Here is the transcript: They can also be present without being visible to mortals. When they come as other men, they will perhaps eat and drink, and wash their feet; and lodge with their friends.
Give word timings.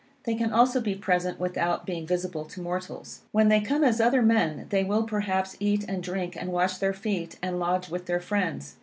They 0.23 0.33
can 0.33 0.51
also 0.51 0.81
be 0.81 0.95
present 0.95 1.39
without 1.39 1.85
being 1.85 2.07
visible 2.07 2.43
to 2.45 2.59
mortals. 2.59 3.21
When 3.31 3.49
they 3.49 3.59
come 3.61 3.83
as 3.83 4.01
other 4.01 4.23
men, 4.23 4.65
they 4.69 4.83
will 4.83 5.03
perhaps 5.03 5.55
eat 5.59 5.85
and 5.87 6.01
drink, 6.01 6.35
and 6.35 6.51
wash 6.51 6.79
their 6.79 6.91
feet; 6.91 7.37
and 7.43 7.59
lodge 7.59 7.87
with 7.89 8.07
their 8.07 8.19
friends. 8.19 8.77